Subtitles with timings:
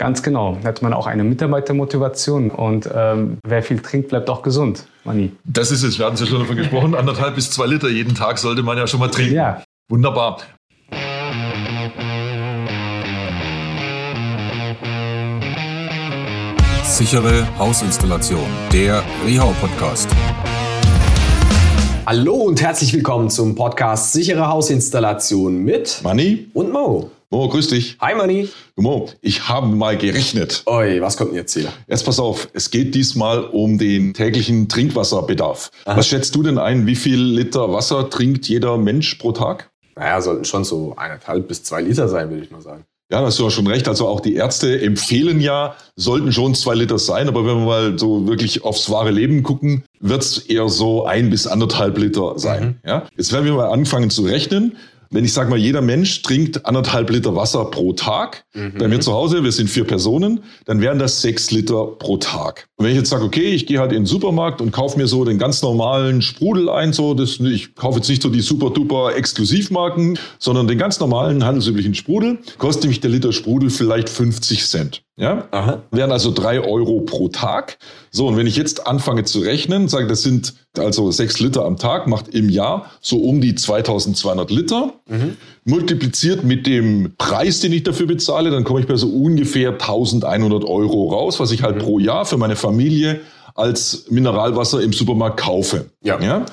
[0.00, 0.56] Ganz genau.
[0.62, 4.86] Da hat man auch eine Mitarbeitermotivation und ähm, wer viel trinkt, bleibt auch gesund.
[5.04, 5.32] Mani.
[5.44, 6.94] Das ist es, wir hatten es ja schon davon gesprochen.
[6.94, 9.34] Anderthalb bis zwei Liter jeden Tag sollte man ja schon mal trinken.
[9.34, 9.62] Ja.
[9.90, 10.38] Wunderbar.
[16.82, 20.08] Sichere Hausinstallation, der Rehau Podcast.
[22.06, 26.48] Hallo und herzlich willkommen zum Podcast Sichere Hausinstallation mit Manni?
[26.54, 27.10] und Mo.
[27.32, 27.96] Mo, grüß dich.
[28.00, 28.48] Hi Manni.
[28.74, 30.64] Mo, ich habe mal gerechnet.
[30.66, 31.72] Oi, was kommt denn jetzt hier?
[31.86, 35.70] Jetzt pass auf, es geht diesmal um den täglichen Trinkwasserbedarf.
[35.84, 39.70] Was schätzt du denn ein, wie viel Liter Wasser trinkt jeder Mensch pro Tag?
[39.94, 42.84] Naja, sollten schon so eineinhalb bis zwei Liter sein, würde ich mal sagen.
[43.12, 43.86] Ja, da hast du ja schon recht.
[43.86, 47.28] Also auch die Ärzte empfehlen ja, sollten schon zwei Liter sein.
[47.28, 51.46] Aber wenn wir mal so wirklich aufs wahre Leben gucken, wird's eher so ein bis
[51.46, 52.80] anderthalb Liter sein.
[52.84, 53.06] Ja?
[53.16, 54.76] Jetzt werden wir mal anfangen zu rechnen.
[55.12, 58.44] Wenn ich sage mal, jeder Mensch trinkt anderthalb Liter Wasser pro Tag,
[58.78, 62.68] bei mir zu Hause, wir sind vier Personen, dann wären das sechs Liter pro Tag.
[62.76, 65.08] Und wenn ich jetzt sage, okay, ich gehe halt in den Supermarkt und kaufe mir
[65.08, 68.70] so den ganz normalen Sprudel ein, so das, ich kaufe jetzt nicht so die super
[68.70, 74.64] duper Exklusivmarken, sondern den ganz normalen handelsüblichen Sprudel, kostet mich der Liter Sprudel vielleicht 50
[74.64, 75.02] Cent.
[75.20, 75.46] Ja?
[75.50, 75.82] Aha.
[75.90, 77.76] Wären also drei Euro pro Tag.
[78.10, 81.76] So, und wenn ich jetzt anfange zu rechnen, sage, das sind also sechs Liter am
[81.76, 84.94] Tag, macht im Jahr so um die 2200 Liter.
[85.64, 90.64] Multipliziert mit dem Preis, den ich dafür bezahle, dann komme ich bei so ungefähr 1100
[90.64, 93.20] Euro raus, was ich halt pro Jahr für meine Familie
[93.54, 95.90] als Mineralwasser im Supermarkt kaufe.
[96.02, 96.44] Ja.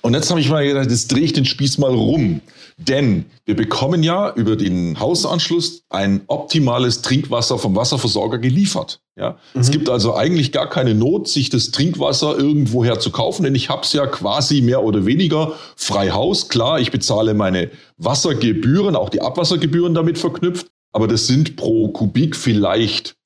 [0.00, 2.40] Und jetzt habe ich mal gedacht, jetzt drehe ich den Spieß mal rum.
[2.80, 9.00] Denn wir bekommen ja über den Hausanschluss ein optimales Trinkwasser vom Wasserversorger geliefert.
[9.16, 9.36] Ja?
[9.54, 13.68] Es gibt also eigentlich gar keine Not, sich das Trinkwasser irgendwoher zu kaufen, denn ich
[13.68, 16.48] habe es ja quasi mehr oder weniger frei Haus.
[16.48, 22.36] Klar, ich bezahle meine Wassergebühren, auch die Abwassergebühren damit verknüpft, aber das sind pro Kubik
[22.36, 23.16] vielleicht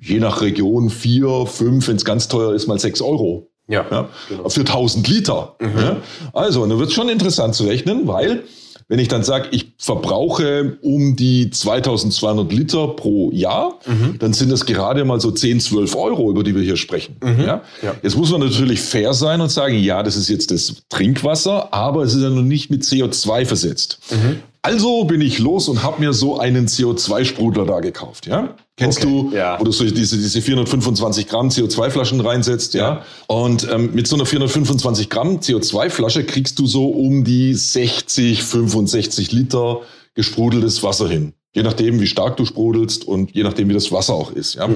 [0.00, 3.50] je nach Region vier, fünf, wenn es ganz teuer ist, mal sechs Euro.
[3.66, 3.86] Ja.
[3.90, 4.48] Ja, Genau.
[4.48, 5.56] Für 1000 Liter.
[5.60, 5.96] Ja.
[6.34, 8.44] Also, dann wird es schon interessant zu rechnen, weil
[8.88, 13.78] wenn ich dann sage, ich verbrauche um die 2200 Liter pro Jahr,
[14.18, 17.16] dann sind das gerade mal so 10, 12 Euro, über die wir hier sprechen.
[17.22, 17.62] Ja?
[17.82, 17.94] Ja.
[18.02, 22.02] Jetzt muss man natürlich fair sein und sagen, ja, das ist jetzt das Trinkwasser, aber
[22.02, 24.00] es ist ja noch nicht mit CO2 versetzt.
[24.64, 28.26] Also bin ich los und habe mir so einen CO2-Sprudler da gekauft.
[28.26, 28.54] Ja?
[28.78, 29.60] Kennst Okay, du, ja.
[29.60, 33.02] wo du so diese, diese 425 Gramm CO2-Flaschen reinsetzt, ja?
[33.26, 39.32] Und ähm, mit so einer 425 Gramm CO2-Flasche kriegst du so um die 60, 65
[39.32, 39.82] Liter
[40.14, 41.34] gesprudeltes Wasser hin.
[41.54, 44.54] Je nachdem, wie stark du sprudelst und je nachdem, wie das Wasser auch ist.
[44.54, 44.70] Ja?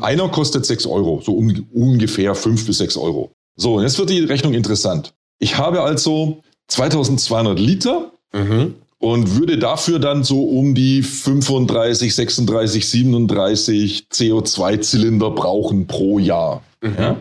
[0.00, 3.32] Einer kostet 6 Euro, so um, ungefähr 5 bis 6 Euro.
[3.56, 5.14] So, und jetzt wird die Rechnung interessant.
[5.40, 8.74] Ich habe also 2200 Liter Mhm.
[9.12, 16.62] Und würde dafür dann so um die 35, 36, 37 CO2-Zylinder brauchen pro Jahr.
[16.82, 17.16] Ja?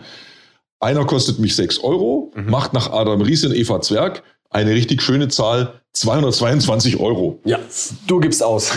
[0.80, 4.24] Einer kostet mich 6 Euro, macht nach Adam Ries und Eva Zwerg
[4.56, 7.40] eine richtig schöne Zahl, 222 Euro.
[7.44, 7.60] Ja,
[8.08, 8.72] du gibst aus.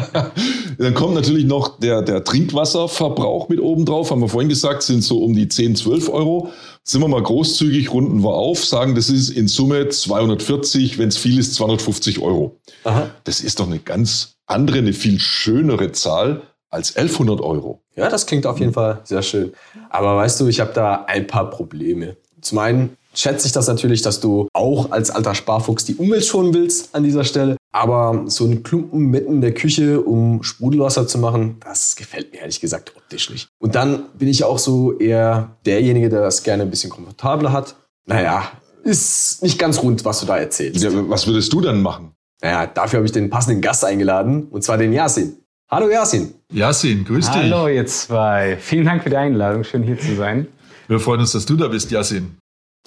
[0.78, 4.10] Dann kommt natürlich noch der, der Trinkwasserverbrauch mit oben drauf.
[4.10, 6.50] Haben wir vorhin gesagt, sind so um die 10, 12 Euro.
[6.82, 11.18] Sind wir mal großzügig, runden wir auf, sagen, das ist in Summe 240, wenn es
[11.18, 12.58] viel ist, 250 Euro.
[12.84, 13.10] Aha.
[13.24, 17.82] Das ist doch eine ganz andere, eine viel schönere Zahl als 1100 Euro.
[17.94, 19.52] Ja, das klingt auf jeden Fall sehr schön.
[19.90, 22.16] Aber weißt du, ich habe da ein paar Probleme.
[22.40, 26.54] Zum einen schätze ich das natürlich, dass du auch als alter Sparfuchs die Umwelt schonen
[26.54, 27.56] willst an dieser Stelle.
[27.72, 32.40] Aber so einen Klumpen mitten in der Küche, um Sprudelwasser zu machen, das gefällt mir
[32.40, 33.48] ehrlich gesagt optisch nicht.
[33.58, 37.74] Und dann bin ich auch so eher derjenige, der das gerne ein bisschen komfortabler hat.
[38.06, 38.50] Naja,
[38.84, 40.84] ist nicht ganz rund, was du da erzählst.
[40.84, 42.12] Ja, was würdest du dann machen?
[42.42, 45.36] Naja, dafür habe ich den passenden Gast eingeladen, und zwar den Yasin.
[45.70, 46.34] Hallo Yasin.
[46.52, 47.34] Yasin, grüß dich.
[47.34, 48.58] Hallo, ihr zwei.
[48.60, 49.64] Vielen Dank für die Einladung.
[49.64, 50.46] Schön hier zu sein.
[50.86, 52.36] Wir freuen uns, dass du da bist, Yasin.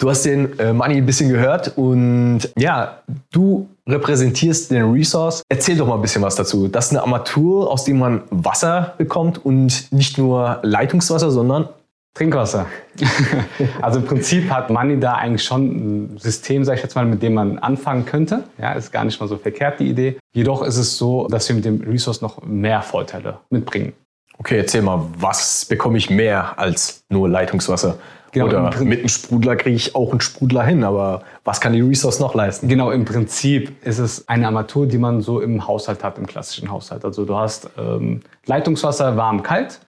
[0.00, 2.98] Du hast den äh, Money ein bisschen gehört und ja,
[3.32, 5.42] du repräsentierst den Resource.
[5.48, 6.68] Erzähl doch mal ein bisschen was dazu.
[6.68, 11.68] Das ist eine Armatur, aus dem man Wasser bekommt und nicht nur Leitungswasser, sondern
[12.14, 12.66] Trinkwasser.
[13.82, 17.20] also im Prinzip hat Money da eigentlich schon ein System, sag ich jetzt mal, mit
[17.20, 18.44] dem man anfangen könnte.
[18.56, 20.18] Ja, ist gar nicht mal so verkehrt, die Idee.
[20.32, 23.94] Jedoch ist es so, dass wir mit dem Resource noch mehr Vorteile mitbringen.
[24.38, 27.98] Okay, erzähl mal, was bekomme ich mehr als nur Leitungswasser?
[28.32, 31.72] Genau, Oder Prin- mit einem Sprudler kriege ich auch einen Sprudler hin, aber was kann
[31.72, 32.68] die Resource noch leisten?
[32.68, 36.70] Genau, im Prinzip ist es eine Armatur, die man so im Haushalt hat, im klassischen
[36.70, 37.04] Haushalt.
[37.04, 39.80] Also du hast ähm, Leitungswasser, warm, kalt.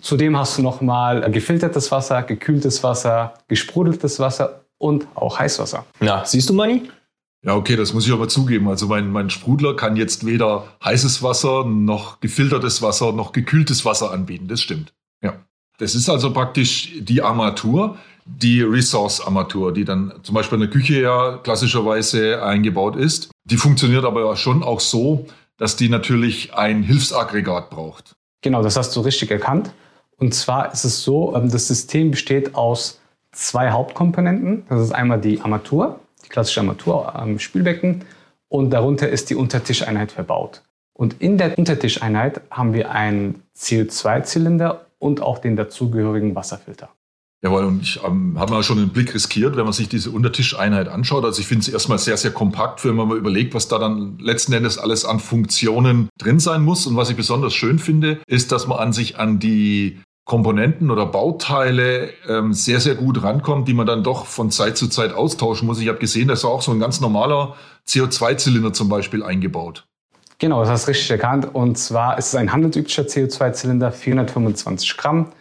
[0.00, 5.84] Zudem hast du nochmal gefiltertes Wasser, gekühltes Wasser, gesprudeltes Wasser und auch Heißwasser.
[6.00, 6.82] Na, siehst du, Money?
[7.42, 8.68] Ja, okay, das muss ich aber zugeben.
[8.68, 14.10] Also mein, mein Sprudler kann jetzt weder heißes Wasser noch gefiltertes Wasser noch gekühltes Wasser
[14.10, 14.48] anbieten.
[14.48, 14.92] Das stimmt.
[15.78, 21.00] Das ist also praktisch die Armatur, die Resource-Armatur, die dann zum Beispiel in der Küche
[21.00, 23.30] ja klassischerweise eingebaut ist.
[23.44, 25.26] Die funktioniert aber schon auch so,
[25.58, 28.12] dass die natürlich ein Hilfsaggregat braucht.
[28.42, 29.70] Genau, das hast du richtig erkannt.
[30.18, 33.00] Und zwar ist es so, ähm, das System besteht aus
[33.32, 34.64] zwei Hauptkomponenten.
[34.68, 38.04] Das ist einmal die Armatur, die klassische Armatur am Spülbecken
[38.48, 40.62] und darunter ist die Untertischeinheit verbaut.
[40.94, 46.90] Und in der Untertischeinheit haben wir einen CO2-Zylinder und auch den dazugehörigen Wasserfilter.
[47.42, 50.88] Jawohl, und ich ähm, habe mal schon einen Blick riskiert, wenn man sich diese Untertischeinheit
[50.88, 51.24] anschaut.
[51.24, 54.18] Also ich finde es erstmal sehr, sehr kompakt, wenn man mal überlegt, was da dann
[54.18, 56.86] letzten Endes alles an Funktionen drin sein muss.
[56.86, 61.06] Und was ich besonders schön finde, ist, dass man an sich an die Komponenten oder
[61.06, 65.66] Bauteile ähm, sehr, sehr gut rankommt, die man dann doch von Zeit zu Zeit austauschen
[65.66, 65.78] muss.
[65.78, 67.54] Ich habe gesehen, da ist auch so ein ganz normaler
[67.86, 69.86] CO2-Zylinder zum Beispiel eingebaut.
[70.38, 71.54] Genau, das hast du richtig erkannt.
[71.54, 75.32] Und zwar ist es ein handelsüblicher CO2-Zylinder, 425 Gramm.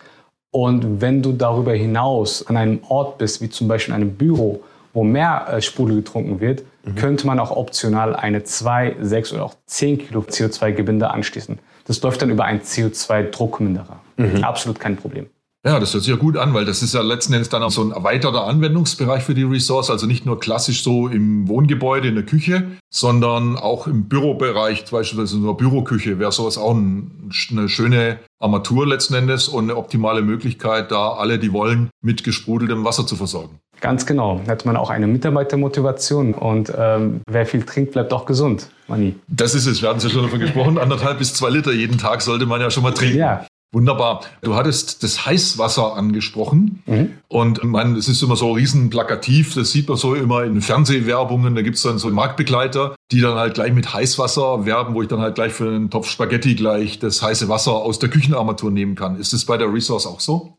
[0.51, 4.63] Und wenn du darüber hinaus an einem Ort bist, wie zum Beispiel in einem Büro,
[4.93, 6.95] wo mehr äh, Sprudel getrunken wird, mhm.
[6.95, 11.59] könnte man auch optional eine 2, 6 oder auch 10 Kilo CO2-Gebinde anschließen.
[11.87, 13.99] Das läuft dann über einen CO2-Druckminderer.
[14.15, 14.43] Mhm.
[14.43, 15.27] Absolut kein Problem.
[15.65, 17.71] Ja, das hört sich ja gut an, weil das ist ja letzten Endes dann auch
[17.71, 19.89] so ein erweiterter Anwendungsbereich für die Resource.
[19.89, 25.37] Also nicht nur klassisch so im Wohngebäude, in der Küche, sondern auch im Bürobereich, beispielsweise
[25.37, 30.21] in der Büroküche, wäre sowas auch ein, eine schöne Armatur letzten Endes und eine optimale
[30.21, 33.59] Möglichkeit, da alle, die wollen, mit gesprudeltem Wasser zu versorgen.
[33.81, 34.41] Ganz genau.
[34.45, 38.69] Da hat man auch eine Mitarbeitermotivation und ähm, wer viel trinkt, bleibt auch gesund.
[38.87, 39.15] Mani.
[39.27, 41.97] Das ist es, wir hatten es ja schon davon gesprochen, anderthalb bis zwei Liter jeden
[41.97, 43.17] Tag sollte man ja schon mal trinken.
[43.17, 43.47] Ja.
[43.75, 44.21] Wunderbar.
[44.41, 46.81] Du hattest das Heißwasser angesprochen.
[46.85, 47.11] Mhm.
[47.27, 49.53] Und man, es ist immer so riesen plakativ.
[49.53, 51.55] Das sieht man so immer in Fernsehwerbungen.
[51.55, 55.09] Da gibt es dann so Marktbegleiter, die dann halt gleich mit Heißwasser werben, wo ich
[55.09, 58.95] dann halt gleich für einen Topf Spaghetti gleich das heiße Wasser aus der Küchenarmatur nehmen
[58.95, 59.19] kann.
[59.19, 60.57] Ist das bei der Resource auch so?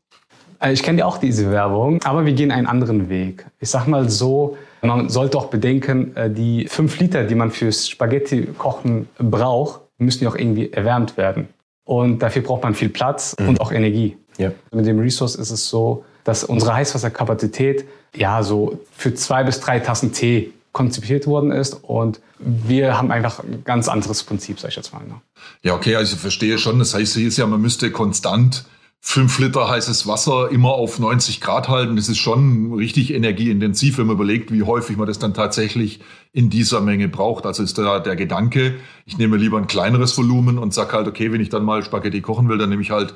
[0.61, 3.47] Äh, ich kenne ja auch diese Werbung, aber wir gehen einen anderen Weg.
[3.61, 7.89] Ich sag mal so, man sollte auch bedenken, äh, die fünf Liter, die man fürs
[7.89, 11.49] Spaghetti-Kochen braucht, müssen ja auch irgendwie erwärmt werden.
[11.87, 13.49] Und dafür braucht man viel Platz mhm.
[13.49, 14.19] und auch Energie.
[14.37, 14.53] Ja.
[14.73, 19.79] Mit dem Resource ist es so, dass unsere Heißwasserkapazität ja so für zwei bis drei
[19.79, 24.77] Tassen Tee konzipiert worden ist und wir haben einfach ein ganz anderes Prinzip, sag ich
[24.77, 25.05] jetzt mal.
[25.07, 25.15] Ne?
[25.63, 26.79] Ja, okay, also ich verstehe schon.
[26.79, 28.67] Das heißt hier ist ja, man müsste konstant
[29.09, 31.95] fünf Liter heißes Wasser immer auf 90 Grad halten.
[31.95, 36.01] Das ist schon richtig energieintensiv, wenn man überlegt, wie häufig man das dann tatsächlich
[36.33, 37.47] in dieser Menge braucht.
[37.47, 38.75] Also ist da der Gedanke,
[39.05, 42.21] ich nehme lieber ein kleineres Volumen und sage halt, okay, wenn ich dann mal Spaghetti
[42.21, 43.15] kochen will, dann nehme ich halt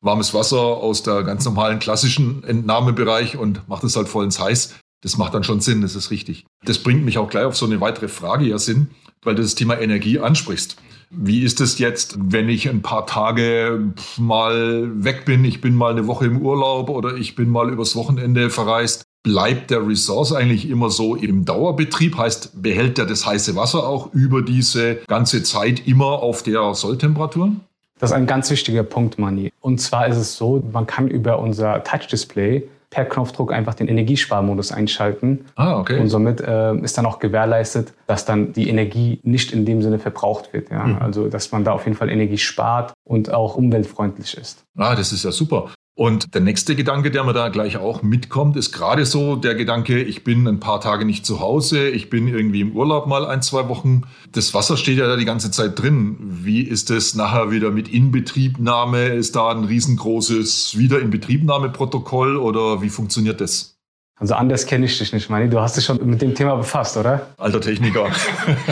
[0.00, 4.76] warmes Wasser aus der ganz normalen klassischen Entnahmebereich und mache das halt voll ins Heiß.
[5.02, 6.46] Das macht dann schon Sinn, das ist richtig.
[6.64, 8.90] Das bringt mich auch gleich auf so eine weitere Frage ja Sinn,
[9.22, 10.76] weil du das Thema Energie ansprichst.
[11.10, 15.44] Wie ist es jetzt, wenn ich ein paar Tage mal weg bin?
[15.44, 19.04] Ich bin mal eine Woche im Urlaub oder ich bin mal übers Wochenende verreist.
[19.22, 22.16] Bleibt der Resource eigentlich immer so im Dauerbetrieb?
[22.16, 27.52] Heißt, behält er das heiße Wasser auch über diese ganze Zeit immer auf der Solltemperatur?
[28.00, 29.52] Das ist ein ganz wichtiger Punkt, Mani.
[29.60, 34.70] Und zwar ist es so, man kann über unser Touch-Display per Knopfdruck einfach den Energiesparmodus
[34.70, 35.46] einschalten.
[35.56, 35.98] Ah, okay.
[35.98, 39.98] Und somit äh, ist dann auch gewährleistet, dass dann die Energie nicht in dem Sinne
[39.98, 40.70] verbraucht wird.
[40.70, 40.84] Ja?
[40.84, 40.98] Mhm.
[41.00, 44.64] Also, dass man da auf jeden Fall Energie spart und auch umweltfreundlich ist.
[44.76, 45.70] Ah, das ist ja super.
[45.94, 50.02] Und der nächste Gedanke, der mir da gleich auch mitkommt, ist gerade so der Gedanke,
[50.02, 53.42] ich bin ein paar Tage nicht zu Hause, ich bin irgendwie im Urlaub mal ein,
[53.42, 54.04] zwei Wochen.
[54.32, 56.16] Das Wasser steht ja da die ganze Zeit drin.
[56.18, 59.08] Wie ist es nachher wieder mit Inbetriebnahme?
[59.08, 63.76] Ist da ein riesengroßes Wiederinbetriebnahmeprotokoll oder wie funktioniert das?
[64.18, 65.50] Also anders kenne ich dich nicht, Mani.
[65.50, 67.26] Du hast dich schon mit dem Thema befasst, oder?
[67.36, 68.06] Alter Techniker.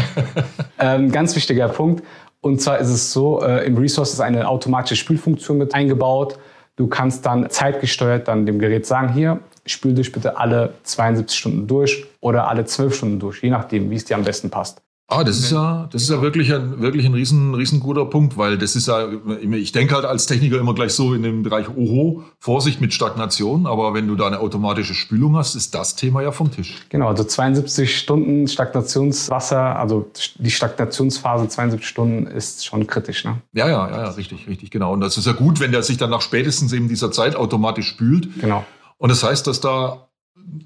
[0.78, 2.02] ähm, ganz wichtiger Punkt.
[2.40, 6.38] Und zwar ist es so, äh, im Resource ist eine automatische Spülfunktion mit eingebaut.
[6.80, 11.66] Du kannst dann zeitgesteuert dann dem Gerät sagen, hier, spül dich bitte alle 72 Stunden
[11.66, 14.80] durch oder alle 12 Stunden durch, je nachdem, wie es dir am besten passt.
[15.12, 18.36] Ah, das ist ja, das ist ja wirklich ein, wirklich ein riesen, riesen guter Punkt,
[18.38, 19.08] weil das ist ja,
[19.50, 23.66] ich denke halt als Techniker immer gleich so in dem Bereich, oho, Vorsicht mit Stagnation,
[23.66, 26.76] aber wenn du da eine automatische Spülung hast, ist das Thema ja vom Tisch.
[26.90, 33.38] Genau, also 72 Stunden Stagnationswasser, also die Stagnationsphase 72 Stunden ist schon kritisch, ne?
[33.52, 34.92] Ja, ja, ja, ja, richtig, richtig, genau.
[34.92, 37.88] Und das ist ja gut, wenn der sich dann nach spätestens eben dieser Zeit automatisch
[37.88, 38.28] spült.
[38.40, 38.64] Genau.
[38.98, 40.06] Und das heißt, dass da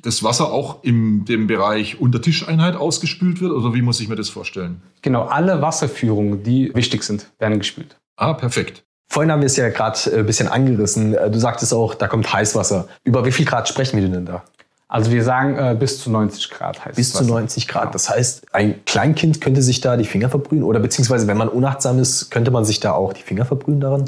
[0.03, 3.53] das Wasser auch in dem Bereich Untertischeinheit ausgespült wird?
[3.53, 4.81] Oder wie muss ich mir das vorstellen?
[5.03, 7.97] Genau, alle Wasserführungen, die wichtig sind, werden gespült.
[8.17, 8.85] Ah, perfekt.
[9.09, 11.14] Vorhin haben wir es ja gerade ein äh, bisschen angerissen.
[11.14, 12.88] Äh, du sagtest auch, da kommt Heißwasser.
[13.05, 14.43] Über wie viel Grad sprechen wir denn da?
[14.88, 17.31] Also wir sagen äh, bis zu 90 Grad heißt Bis zu Wasser.
[17.31, 17.95] 90 Grad.
[17.95, 21.99] Das heißt, ein Kleinkind könnte sich da die Finger verbrühen oder beziehungsweise wenn man unachtsam
[21.99, 24.05] ist, könnte man sich da auch die Finger verbrühen daran?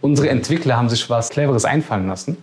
[0.00, 2.36] Unsere Entwickler haben sich was Cleveres einfallen lassen.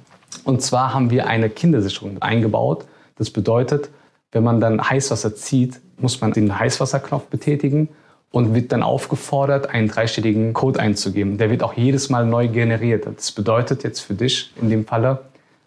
[0.44, 2.86] Und zwar haben wir eine Kindersicherung eingebaut.
[3.18, 3.90] Das bedeutet,
[4.32, 7.90] wenn man dann Heißwasser zieht, muss man den Heißwasserknopf betätigen
[8.32, 11.38] und wird dann aufgefordert, einen dreistelligen Code einzugeben.
[11.38, 13.06] Der wird auch jedes Mal neu generiert.
[13.06, 15.20] Das bedeutet jetzt für dich in dem Falle,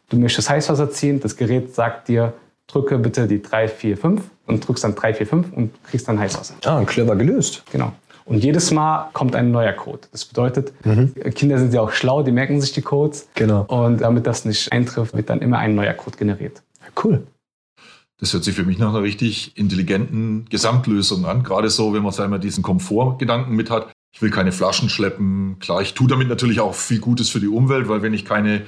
[0.09, 2.33] du möchtest Heißwasser ziehen, das Gerät sagt dir,
[2.66, 6.19] drücke bitte die 3, 4, 5 und drückst dann 3, 4, 5 und kriegst dann
[6.19, 6.54] Heißwasser.
[6.64, 7.62] Ah, clever gelöst.
[7.71, 7.93] Genau.
[8.26, 10.00] Und jedes Mal kommt ein neuer Code.
[10.11, 10.73] Das bedeutet,
[11.35, 13.28] Kinder sind ja auch schlau, die merken sich die Codes.
[13.35, 13.62] Genau.
[13.62, 16.62] Und damit das nicht eintrifft, wird dann immer ein neuer Code generiert.
[17.02, 17.26] Cool.
[18.19, 21.43] Das hört sich für mich nach einer richtig intelligenten Gesamtlösung an.
[21.43, 23.93] Gerade so, wenn man so einmal diesen Komfortgedanken mit hat.
[24.14, 25.59] Ich will keine Flaschen schleppen.
[25.59, 28.62] Klar, ich tue damit natürlich auch viel Gutes für die Umwelt, weil wenn ich keine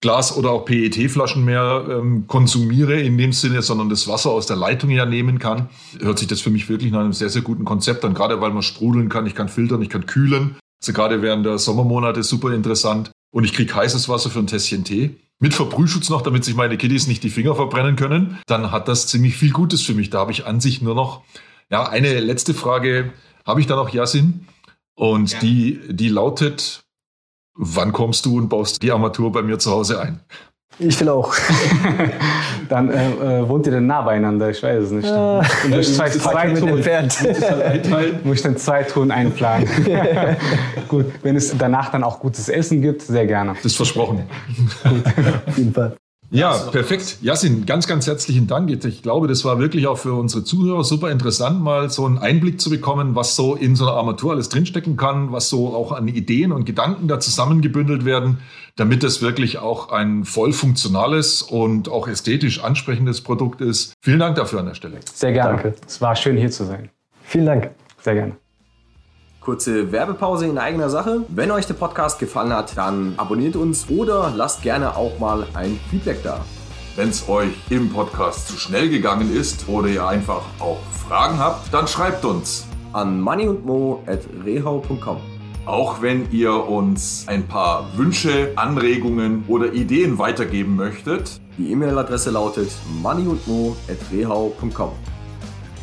[0.00, 4.56] Glas- oder auch PET-Flaschen mehr ähm, konsumiere in dem Sinne, sondern das Wasser aus der
[4.56, 5.68] Leitung ja nehmen kann,
[6.00, 8.14] hört sich das für mich wirklich nach einem sehr, sehr guten Konzept an.
[8.14, 10.56] Gerade weil man sprudeln kann, ich kann filtern, ich kann kühlen.
[10.80, 13.10] Also gerade während der Sommermonate super interessant.
[13.30, 15.16] Und ich kriege heißes Wasser für ein Tässchen Tee.
[15.40, 18.38] Mit Verbrühschutz noch, damit sich meine Kiddies nicht die Finger verbrennen können.
[18.46, 20.10] Dann hat das ziemlich viel Gutes für mich.
[20.10, 21.22] Da habe ich an sich nur noch,
[21.70, 23.12] ja, eine letzte Frage
[23.44, 24.46] habe ich da noch, Yasin.
[24.94, 26.82] Und die, die lautet,
[27.58, 30.20] wann kommst du und baust die Armatur bei mir zu Hause ein?
[30.80, 31.34] Ich will auch.
[32.68, 34.50] Dann äh, äh, wohnt ihr denn nah beieinander?
[34.50, 35.08] Ich weiß es nicht.
[35.08, 35.42] Ah.
[35.64, 37.18] Und durch zwei, zwei Touren, entfernt.
[38.24, 39.66] muss ich dann zwei Touren einplanen.
[40.88, 43.54] Gut, wenn es danach dann auch gutes Essen gibt, sehr gerne.
[43.54, 44.28] Das ist versprochen.
[45.46, 45.96] Auf jeden Fall.
[46.30, 47.18] Ja, perfekt.
[47.22, 48.70] Jasin, ganz, ganz herzlichen Dank.
[48.70, 52.60] Ich glaube, das war wirklich auch für unsere Zuhörer super interessant, mal so einen Einblick
[52.60, 56.06] zu bekommen, was so in so einer Armatur alles drinstecken kann, was so auch an
[56.06, 58.38] Ideen und Gedanken da zusammengebündelt werden,
[58.76, 63.94] damit es wirklich auch ein voll funktionales und auch ästhetisch ansprechendes Produkt ist.
[64.02, 64.98] Vielen Dank dafür an der Stelle.
[65.12, 65.62] Sehr gerne.
[65.62, 65.74] Danke.
[65.86, 66.90] Es war schön hier zu sein.
[67.22, 67.70] Vielen Dank.
[68.02, 68.47] Sehr gerne.
[69.40, 71.24] Kurze Werbepause in eigener Sache.
[71.28, 75.80] Wenn euch der Podcast gefallen hat, dann abonniert uns oder lasst gerne auch mal ein
[75.90, 76.44] Feedback da.
[76.96, 81.72] Wenn es euch im Podcast zu schnell gegangen ist oder ihr einfach auch Fragen habt,
[81.72, 82.66] dann schreibt uns.
[82.92, 85.18] An moneyundmo.rehau.com.
[85.64, 91.40] Auch wenn ihr uns ein paar Wünsche, Anregungen oder Ideen weitergeben möchtet.
[91.56, 92.70] Die E-Mail-Adresse lautet
[93.02, 94.90] moneyundmo.rehau.com.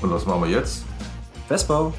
[0.02, 0.84] Und was machen wir jetzt?
[1.48, 1.94] Vespa,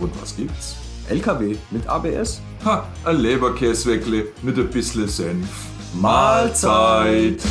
[0.00, 0.81] Und was gibt's?
[1.12, 2.40] LKW mit ABS.
[2.64, 5.46] Ha, ein Leberkäsweckle mit ein bisschen Senf.
[5.94, 7.42] Mahlzeit!